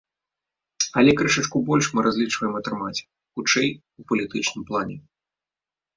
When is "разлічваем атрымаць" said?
2.09-3.05